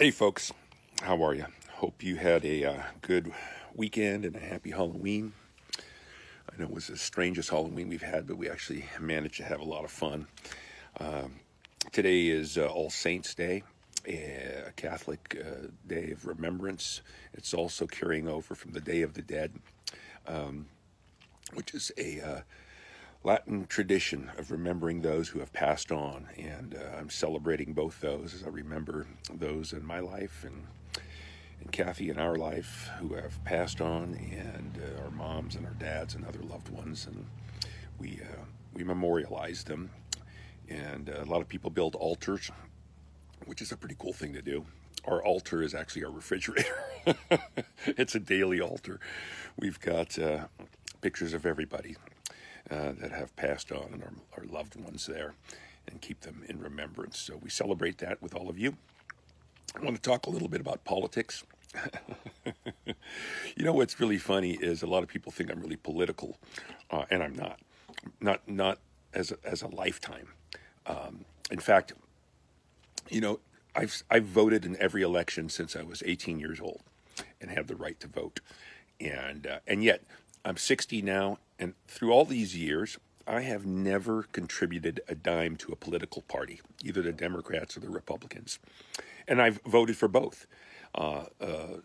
[0.00, 0.50] Hey, folks,
[1.02, 1.44] how are you?
[1.72, 3.34] Hope you had a uh, good
[3.74, 5.34] weekend and a happy Halloween.
[5.76, 9.60] I know it was the strangest Halloween we've had, but we actually managed to have
[9.60, 10.26] a lot of fun.
[10.98, 11.40] Um,
[11.92, 13.62] today is uh, All Saints' Day,
[14.06, 17.02] a Catholic uh, day of remembrance.
[17.34, 19.52] It's also carrying over from the Day of the Dead,
[20.26, 20.64] um,
[21.52, 22.40] which is a uh,
[23.22, 28.32] Latin tradition of remembering those who have passed on, and uh, I'm celebrating both those
[28.32, 30.66] as I remember those in my life and
[31.60, 35.74] and Kathy in our life who have passed on, and uh, our moms and our
[35.74, 37.26] dads and other loved ones, and
[37.98, 39.90] we uh, we memorialize them.
[40.70, 42.50] And uh, a lot of people build altars,
[43.44, 44.64] which is a pretty cool thing to do.
[45.04, 46.74] Our altar is actually our refrigerator.
[47.84, 48.98] it's a daily altar.
[49.58, 50.46] We've got uh,
[51.02, 51.96] pictures of everybody
[52.70, 55.34] uh, that have passed on and our, our loved ones there
[55.88, 57.18] and keep them in remembrance.
[57.18, 58.76] So we celebrate that with all of you.
[59.76, 61.44] I want to talk a little bit about politics.
[63.56, 66.36] you know what's really funny is a lot of people think I'm really political,
[66.90, 67.60] uh, and I'm not.
[68.20, 68.78] Not not
[69.12, 70.28] as a, as a lifetime.
[70.86, 71.92] Um, in fact,
[73.08, 73.40] you know,
[73.76, 76.80] I've I've voted in every election since I was 18 years old,
[77.40, 78.40] and have the right to vote,
[79.00, 80.02] and uh, and yet
[80.44, 85.72] I'm 60 now, and through all these years, I have never contributed a dime to
[85.72, 88.58] a political party, either the Democrats or the Republicans.
[89.28, 90.46] And I've voted for both.
[90.94, 91.76] Uh, uh,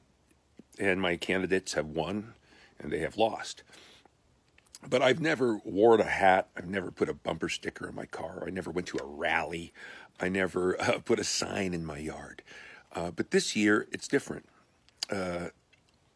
[0.80, 2.33] and my candidates have won
[2.80, 3.64] and they have lost.
[4.88, 6.48] But I've never worn a hat.
[6.56, 8.44] I've never put a bumper sticker in my car.
[8.45, 9.73] I never went to a rally.
[10.20, 12.42] I never uh, put a sign in my yard.
[12.94, 14.45] Uh, but this year, it's different.
[15.11, 15.50] Uh,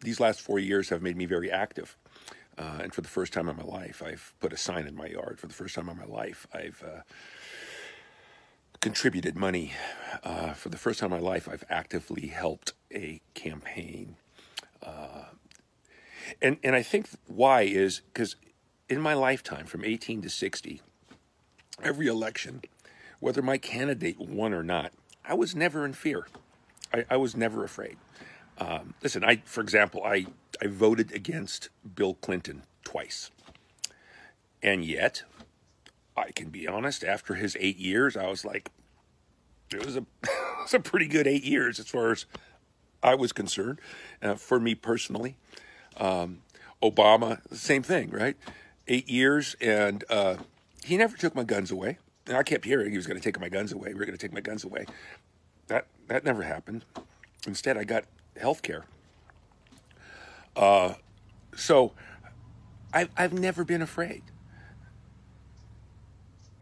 [0.02, 1.98] these last four years have made me very active.
[2.60, 5.08] Uh, and for the first time in my life, I've put a sign in my
[5.08, 5.40] yard.
[5.40, 7.02] For the first time in my life, I've uh,
[8.82, 9.72] contributed money.
[10.24, 14.18] Uh, for the first time in my life, I've actively helped a campaign.
[14.84, 15.26] Uh,
[16.42, 18.36] and, and I think why is because
[18.90, 20.82] in my lifetime, from 18 to 60,
[21.82, 22.62] every election,
[23.22, 24.92] whether my candidate won or not,
[25.24, 26.28] I was never in fear.
[26.94, 27.98] I, I was never afraid.
[28.58, 30.26] Um, listen, I, for example, I,
[30.62, 33.32] I voted against Bill Clinton twice.
[34.62, 35.24] And yet,
[36.18, 38.70] I can be honest, after his eight years, I was like,
[39.72, 42.26] it was a, it was a pretty good eight years as far as
[43.02, 43.80] I was concerned.
[44.22, 45.38] Uh, for me personally,
[45.98, 46.42] um,
[46.84, 48.36] Obama, same thing, right?
[48.88, 50.38] Eight years, and uh,
[50.84, 51.98] he never took my guns away.
[52.28, 53.90] And I kept hearing he was going to take my guns away.
[53.90, 54.86] We were going to take my guns away.
[55.68, 56.86] That that never happened.
[57.48, 58.06] Instead, I got
[58.40, 58.86] health care.
[60.56, 60.94] Uh,
[61.56, 61.94] so
[62.94, 64.24] I've, I've never been afraid.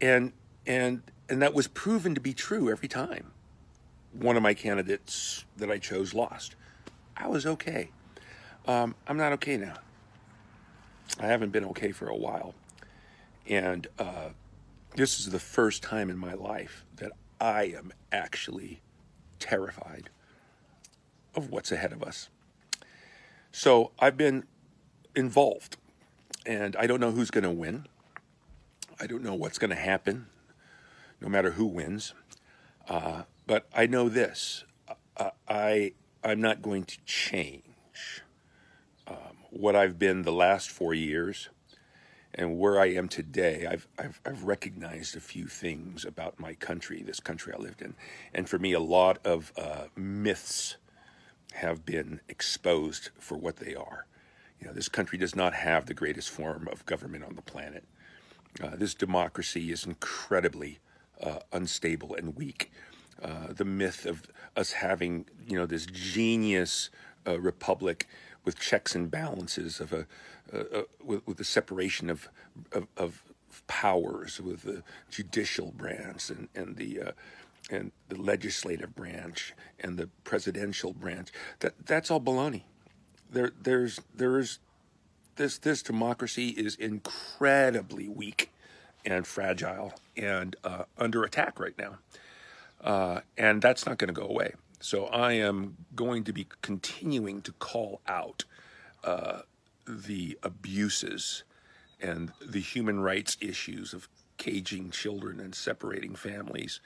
[0.00, 0.32] And,
[0.66, 3.32] and, and that was proven to be true every time.
[4.12, 6.54] One of my candidates that I chose lost.
[7.16, 7.90] I was okay.
[8.66, 9.76] Um, I'm not okay now.
[11.18, 12.54] I haven't been okay for a while.
[13.48, 14.30] And uh,
[14.94, 18.80] this is the first time in my life that I am actually
[19.38, 20.10] terrified
[21.34, 22.28] of what's ahead of us.
[23.52, 24.44] So I've been
[25.14, 25.76] involved,
[26.46, 27.86] and I don't know who's going to win.
[29.00, 30.26] I don't know what's going to happen,
[31.20, 32.14] no matter who wins.
[32.88, 34.64] Uh, but I know this:
[35.48, 35.92] I
[36.22, 38.22] I'm not going to change
[39.06, 41.48] um, what I've been the last four years,
[42.34, 43.66] and where I am today.
[43.66, 47.94] I've, I've I've recognized a few things about my country, this country I lived in,
[48.34, 50.76] and for me, a lot of uh, myths
[51.54, 54.06] have been exposed for what they are.
[54.60, 57.84] You know, this country does not have the greatest form of government on the planet.
[58.62, 60.78] Uh, this democracy is incredibly
[61.22, 62.70] uh, unstable and weak.
[63.22, 64.22] Uh, the myth of
[64.56, 66.90] us having, you know, this genius
[67.26, 68.06] uh, republic
[68.44, 70.06] with checks and balances of a,
[71.04, 72.28] with, with, the separation of,
[72.72, 73.22] of, of,
[73.66, 77.12] powers, with the judicial branch and, and the uh,
[77.70, 81.28] and the legislative branch and the presidential branch.
[81.60, 82.62] That that's all baloney.
[83.30, 84.58] There there's there's
[85.36, 88.50] this this democracy is incredibly weak
[89.04, 91.98] and fragile and uh, under attack right now,
[92.82, 94.52] uh, and that's not going to go away.
[94.80, 98.44] So I am going to be continuing to call out
[99.02, 99.40] uh,
[99.86, 101.42] the abuses
[102.00, 106.80] and the human rights issues of caging children and separating families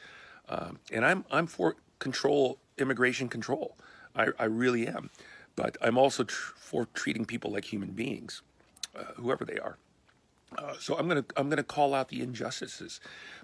[0.52, 3.76] um, and I'm I'm for control, immigration control.
[4.14, 5.08] I, I really am,
[5.56, 8.42] but I'm also tr- for treating people like human beings,
[8.94, 9.78] uh, whoever they are.
[10.58, 13.00] Uh, so I'm to I'm to call out the injustices,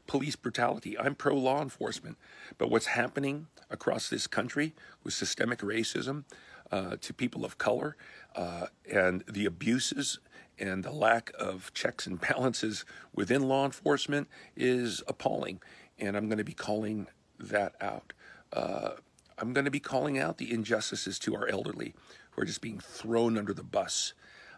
[0.06, 0.98] police brutality.
[0.98, 2.18] I'm pro law enforcement,
[2.58, 6.24] but what's happening across this country with systemic racism
[6.70, 7.96] uh, to people of color
[8.36, 10.18] uh, and the abuses
[10.58, 12.84] and the lack of checks and balances
[13.14, 15.60] within law enforcement is appalling,
[15.98, 17.06] and I'm going to be calling
[17.38, 18.12] that out.
[18.52, 18.90] Uh,
[19.38, 21.94] I'm going to be calling out the injustices to our elderly
[22.30, 24.14] who are just being thrown under the bus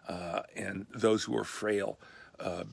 [0.09, 1.99] uh, and those who are frail
[2.39, 2.65] uh,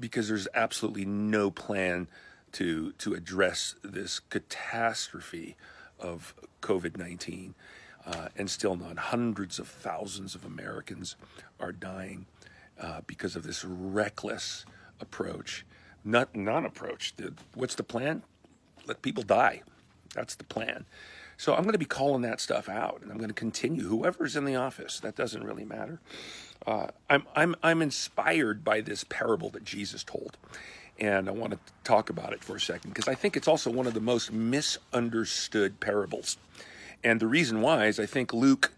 [0.00, 2.08] because there's absolutely no plan
[2.52, 5.56] to to address this catastrophe
[5.98, 7.54] of COVID nineteen,
[8.06, 8.96] uh, and still not.
[8.98, 11.16] Hundreds of thousands of Americans
[11.60, 12.26] are dying
[12.80, 14.64] uh, because of this reckless
[15.00, 15.64] approach,
[16.04, 17.14] not non-approach.
[17.54, 18.22] What's the plan?
[18.86, 19.62] Let people die.
[20.14, 20.84] That's the plan.
[21.36, 23.88] So I'm going to be calling that stuff out, and I'm going to continue.
[23.88, 26.00] Whoever's in the office, that doesn't really matter.
[26.66, 30.36] Uh, I'm I'm I'm inspired by this parable that Jesus told,
[30.98, 33.70] and I want to talk about it for a second because I think it's also
[33.70, 36.38] one of the most misunderstood parables,
[37.02, 38.72] and the reason why is I think Luke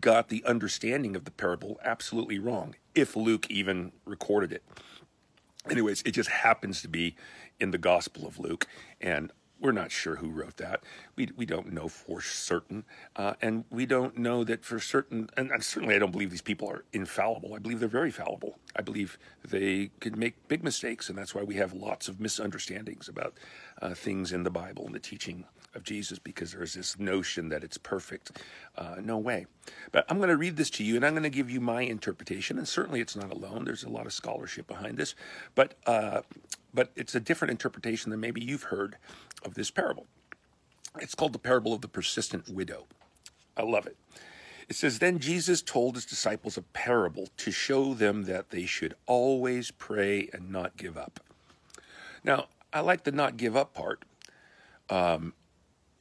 [0.00, 4.62] got the understanding of the parable absolutely wrong, if Luke even recorded it.
[5.70, 7.14] Anyways, it just happens to be
[7.60, 8.66] in the Gospel of Luke,
[9.00, 9.30] and
[9.62, 10.82] we're not sure who wrote that.
[11.14, 12.84] We, we don't know for certain.
[13.14, 16.42] Uh, and we don't know that for certain, and, and, certainly I don't believe these
[16.42, 17.54] people are infallible.
[17.54, 18.58] I believe they're very fallible.
[18.74, 19.18] I believe
[19.48, 23.34] they could make big mistakes, and that's why we have lots of misunderstandings about
[23.80, 25.44] uh, things in the Bible and the teaching
[25.74, 28.32] of Jesus because there's this notion that it's perfect.
[28.76, 29.46] Uh, no way.
[29.90, 31.82] But I'm going to read this to you and I'm going to give you my
[31.82, 32.58] interpretation.
[32.58, 35.14] And certainly it's not alone, there's a lot of scholarship behind this.
[35.54, 36.22] But, uh,
[36.74, 38.96] but it's a different interpretation than maybe you've heard
[39.44, 40.06] of this parable.
[41.00, 42.86] It's called the parable of the persistent widow.
[43.56, 43.96] I love it.
[44.68, 48.94] It says, Then Jesus told his disciples a parable to show them that they should
[49.06, 51.20] always pray and not give up.
[52.24, 54.04] Now, I like the not give up part.
[54.88, 55.34] Um,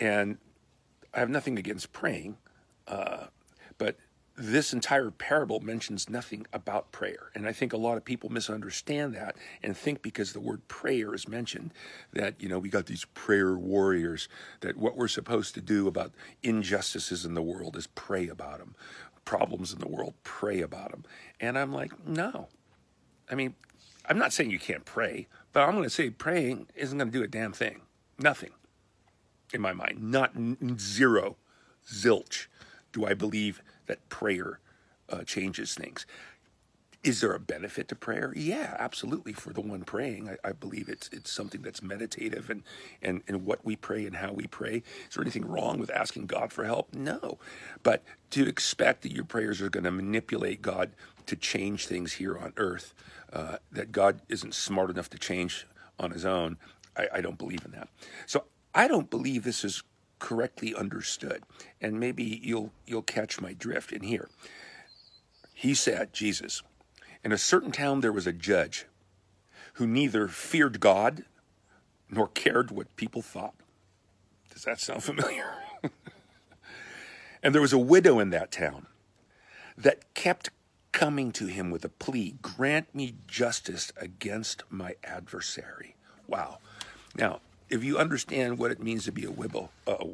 [0.02, 0.40] and
[1.14, 2.38] I have nothing against praying,
[2.88, 3.28] uh,
[3.78, 3.98] but
[4.36, 7.30] this entire parable mentions nothing about prayer.
[7.36, 11.14] And I think a lot of people misunderstand that and think because the word prayer
[11.14, 11.74] is mentioned
[12.14, 14.28] that, you know, we got these prayer warriors,
[14.62, 18.74] that what we're supposed to do about injustices in the world is pray about them,
[19.24, 21.04] problems in the world, pray about them.
[21.40, 22.48] And I'm like, no.
[23.30, 23.54] I mean,
[24.10, 27.18] I'm not saying you can't pray, but I'm going to say praying isn't going to
[27.18, 27.82] do a damn thing.
[28.18, 28.52] Nothing
[29.54, 30.02] in my mind.
[30.02, 30.34] Not
[30.78, 31.38] zero,
[31.88, 32.48] zilch,
[32.92, 34.60] do I believe that prayer
[35.10, 36.06] uh, changes things.
[37.04, 38.32] Is there a benefit to prayer?
[38.36, 39.34] Yeah, absolutely.
[39.34, 42.62] For the one praying, I, I, believe it's it's something that's meditative and,
[43.02, 44.84] and and what we pray and how we pray.
[45.10, 46.94] Is there anything wrong with asking God for help?
[46.94, 47.40] No,
[47.82, 50.92] but to expect that your prayers are going to manipulate God
[51.26, 52.94] to change things here on earth,
[53.34, 55.66] uh, that God isn't smart enough to change
[56.00, 56.58] on His own,
[56.96, 57.88] I, I don't believe in that.
[58.28, 59.84] So I don't believe this is
[60.20, 61.44] correctly understood,
[61.82, 64.30] and maybe you'll you'll catch my drift in here.
[65.54, 66.64] He said, Jesus,
[67.24, 68.86] in a certain town there was a judge
[69.74, 71.26] who neither feared God
[72.10, 73.56] nor cared what people thought.
[74.54, 75.54] Does that sound familiar?
[77.44, 78.88] and there was a widow in that town
[79.78, 80.50] that kept
[80.92, 85.96] coming to him with a plea grant me justice against my adversary.
[86.28, 86.60] Wow.
[87.16, 87.40] Now,
[87.72, 89.70] if you understand what it means to be a widow,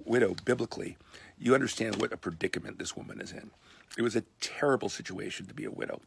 [0.06, 0.96] widow biblically,
[1.40, 3.50] you understand what a predicament this woman is in.
[3.98, 6.00] It was a terrible situation to be a widow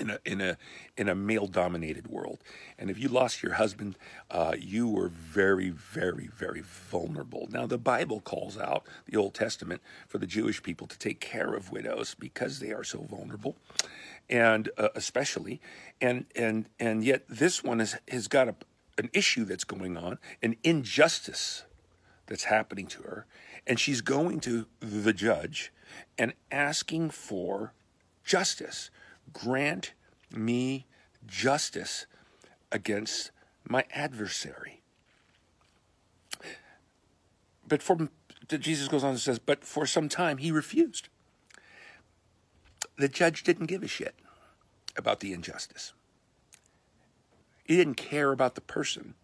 [0.00, 0.56] in a in a
[0.96, 2.38] in a male dominated world.
[2.78, 3.96] And if you lost your husband,
[4.30, 7.46] uh, you were very, very, very vulnerable.
[7.50, 11.54] Now the Bible calls out the Old Testament for the Jewish people to take care
[11.54, 13.56] of widows because they are so vulnerable,
[14.28, 15.60] and uh, especially
[16.00, 18.54] and and and yet this one has has got a
[18.98, 21.64] an issue that's going on, an injustice
[22.26, 23.26] that's happening to her,
[23.66, 25.72] and she's going to the judge
[26.18, 27.72] and asking for
[28.24, 28.90] justice.
[29.32, 29.94] Grant
[30.30, 30.86] me
[31.26, 32.06] justice
[32.70, 33.30] against
[33.68, 34.82] my adversary.
[37.66, 38.08] But for
[38.48, 41.08] Jesus goes on and says, but for some time he refused.
[42.98, 44.14] The judge didn't give a shit
[44.96, 45.92] about the injustice.
[47.64, 49.14] He didn't care about the person.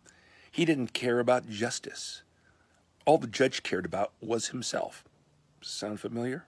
[0.50, 2.22] He didn't care about justice.
[3.04, 5.04] All the judge cared about was himself.
[5.60, 6.46] Sound familiar?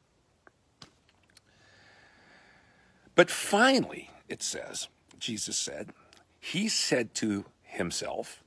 [3.14, 5.90] But finally, it says, Jesus said,
[6.38, 8.42] He said to himself,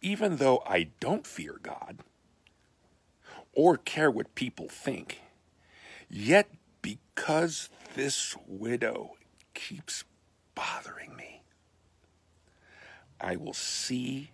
[0.00, 2.00] Even though I don't fear God
[3.54, 5.20] or care what people think,
[6.10, 6.48] yet
[6.82, 9.12] because this widow
[9.54, 10.04] keeps
[10.54, 11.31] bothering me,
[13.22, 14.32] I will see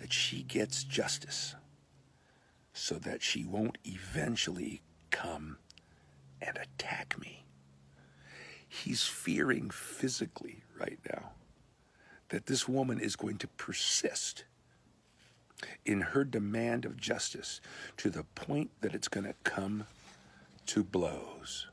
[0.00, 1.54] that she gets justice
[2.72, 5.58] so that she won't eventually come
[6.42, 7.44] and attack me.
[8.68, 11.30] He's fearing physically right now
[12.30, 14.44] that this woman is going to persist
[15.86, 17.60] in her demand of justice
[17.98, 19.86] to the point that it's going to come
[20.66, 21.68] to blows.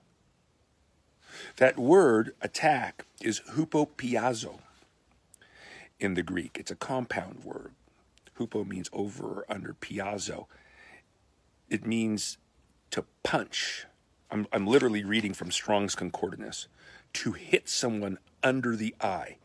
[1.58, 4.60] That word attack is hupopiazo
[6.02, 6.58] in the Greek.
[6.60, 7.72] It's a compound word.
[8.38, 10.48] Hupo means over or under, piazo.
[11.70, 12.38] It means
[12.90, 13.86] to punch.
[14.30, 16.68] I'm, I'm literally reading from Strong's Concordance.
[17.14, 19.38] To hit someone under the eye,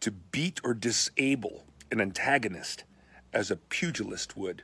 [0.00, 2.84] to beat or disable an antagonist
[3.32, 4.62] as a pugilist would.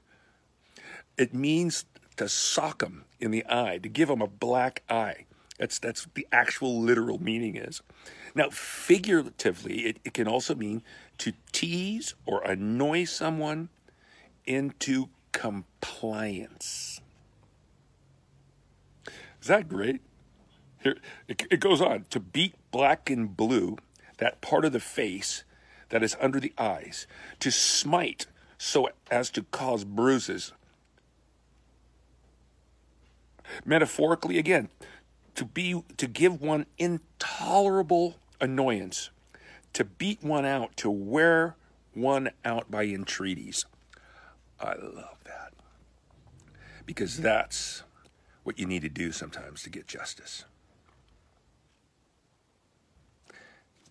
[1.17, 1.85] It means
[2.17, 5.27] to sock him in the eye, to give him a black eye.
[5.59, 7.83] That's that's the actual literal meaning is.
[8.35, 10.83] Now, figuratively, it, it can also mean
[11.19, 13.69] to tease or annoy someone
[14.45, 17.01] into compliance.
[19.41, 20.01] Is that great?
[20.83, 20.97] Here
[21.29, 23.79] it, it goes on to beat black and blue,
[24.19, 25.45] that part of the face
[25.91, 27.07] that is under the eyes,
[27.41, 28.27] to smite
[28.59, 30.53] so as to cause bruises.
[33.65, 34.71] Metaphorically, again,
[35.35, 39.11] to be to give one intolerable annoyance,
[39.73, 41.57] to beat one out, to wear
[41.93, 43.65] one out by entreaties.
[44.61, 45.53] I love that.
[46.87, 47.83] Because that's
[48.43, 50.45] what you need to do sometimes to get justice.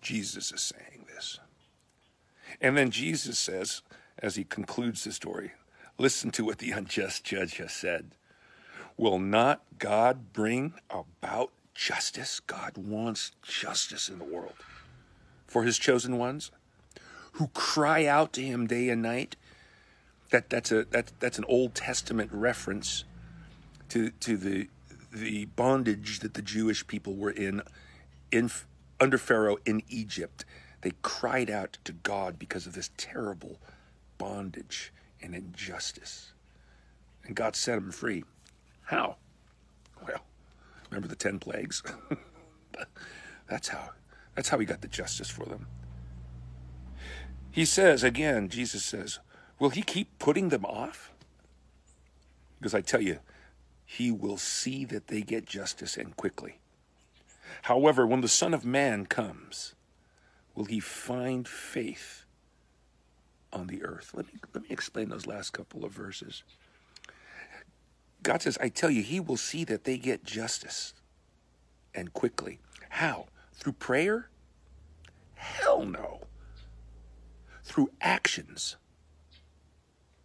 [0.00, 1.40] Jesus is saying this.
[2.60, 3.82] And then Jesus says,
[4.18, 5.52] as he concludes the story,
[5.98, 8.12] listen to what the unjust judge has said.
[8.96, 12.40] Will not God bring about justice?
[12.40, 14.54] God wants justice in the world
[15.46, 16.50] for his chosen ones
[17.32, 19.36] who cry out to him day and night.
[20.30, 23.04] That, that's, a, that, that's an Old Testament reference
[23.90, 24.68] to, to the,
[25.12, 27.62] the bondage that the Jewish people were in,
[28.30, 28.50] in
[29.00, 30.44] under Pharaoh in Egypt.
[30.80, 33.58] They cried out to God because of this terrible
[34.18, 36.32] bondage and injustice.
[37.24, 38.24] And God set them free.
[38.82, 39.16] How?
[40.06, 40.20] Well,
[40.90, 41.82] remember the 10 plagues?
[43.48, 43.90] that's how
[44.34, 45.66] that's how he got the justice for them.
[47.50, 49.20] He says again, Jesus says,
[49.58, 51.12] "Will he keep putting them off?"
[52.58, 53.20] Because I tell you,
[53.84, 56.58] he will see that they get justice and quickly.
[57.62, 59.74] However, when the Son of Man comes,
[60.54, 62.24] will he find faith
[63.52, 64.10] on the earth?
[64.14, 66.42] Let me let me explain those last couple of verses.
[68.24, 70.94] God says, I tell you, he will see that they get justice
[71.94, 72.58] and quickly.
[72.88, 73.26] How?
[73.52, 74.30] Through prayer?
[75.34, 76.22] Hell no.
[77.62, 78.76] Through actions,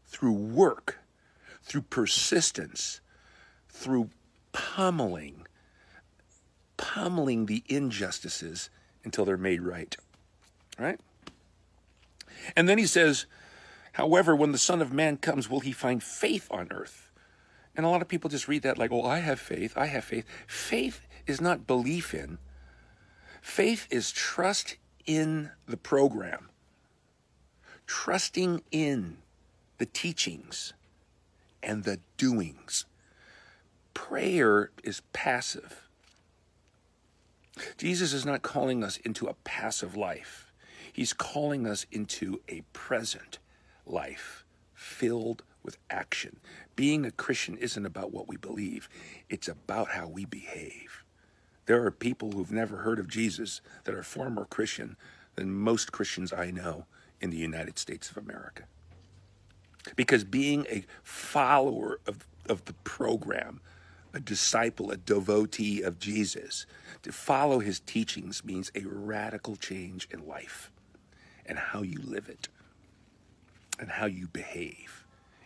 [0.08, 1.00] through work,
[1.62, 3.02] through persistence,
[3.68, 4.10] through
[4.54, 5.46] pummeling,
[6.78, 8.70] pummeling the injustices
[9.04, 9.96] until they're made right.
[10.78, 11.00] Right?
[12.56, 13.26] And then he says,
[13.94, 17.09] However, when the Son of Man comes, will he find faith on earth?
[17.80, 19.72] And a lot of people just read that like, oh, I have faith.
[19.78, 20.26] I have faith.
[20.48, 22.38] Faith is not belief in,
[23.42, 26.50] faith is trust in the program,
[27.88, 29.20] trusting in
[29.78, 30.74] the teachings
[31.64, 32.86] and the doings.
[33.94, 35.88] Prayer is passive.
[37.78, 40.52] Jesus is not calling us into a passive life.
[40.92, 43.40] He's calling us into a present
[43.86, 44.44] life
[44.74, 46.40] filled with action.
[46.76, 48.90] Being a Christian isn't about what we believe,
[49.30, 51.04] it's about how we behave.
[51.66, 54.98] There are people who've never heard of Jesus that are far more Christian
[55.36, 56.86] than most Christians I know
[57.22, 58.64] in the United States of America.
[59.96, 63.62] Because being a follower of, of the program,
[64.14, 66.66] a disciple, a devotee of Jesus,
[67.04, 70.72] to follow his teachings means a radical change in life
[71.46, 72.50] and how you live it
[73.80, 74.99] and how you behave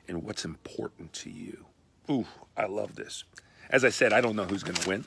[0.07, 1.65] and what's important to you.
[2.09, 2.25] Ooh,
[2.57, 3.23] I love this.
[3.69, 5.05] As I said, I don't know who's going to win.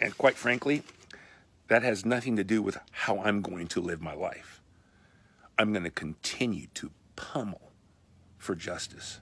[0.00, 0.82] And quite frankly,
[1.68, 4.60] that has nothing to do with how I'm going to live my life.
[5.58, 7.72] I'm going to continue to pummel
[8.36, 9.20] for justice.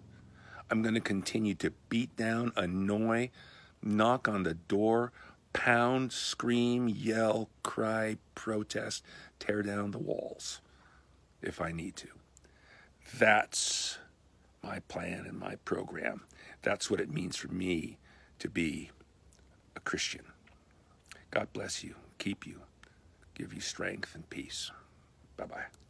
[0.70, 3.30] I'm going to continue to beat down, annoy,
[3.82, 5.12] knock on the door,
[5.52, 9.04] pound, scream, yell, cry, protest,
[9.38, 10.60] tear down the walls
[11.40, 12.08] if I need to.
[13.12, 13.98] That's
[14.62, 16.22] my plan and my program.
[16.62, 17.98] That's what it means for me
[18.38, 18.90] to be
[19.76, 20.22] a Christian.
[21.30, 22.60] God bless you, keep you,
[23.34, 24.70] give you strength and peace.
[25.36, 25.83] Bye bye.